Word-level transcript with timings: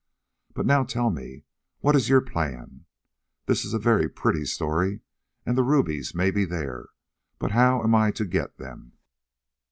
But 0.55 0.65
now, 0.65 0.83
tell 0.83 1.11
me, 1.11 1.43
what 1.81 1.95
is 1.95 2.09
your 2.09 2.21
plan? 2.21 2.85
This 3.45 3.63
is 3.63 3.71
a 3.75 3.77
very 3.77 4.09
pretty 4.09 4.45
story, 4.45 5.01
and 5.45 5.55
the 5.55 5.61
rubies 5.63 6.15
may 6.15 6.31
be 6.31 6.43
there, 6.43 6.89
but 7.37 7.51
how 7.51 7.83
am 7.83 7.93
I 7.93 8.09
to 8.13 8.25
get 8.25 8.57
them?" 8.57 8.93